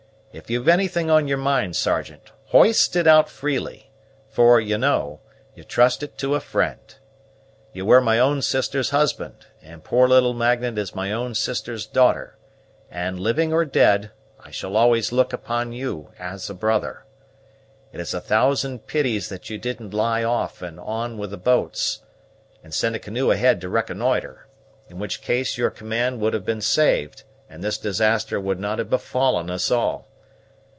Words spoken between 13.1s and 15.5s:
living or dead, I shall always look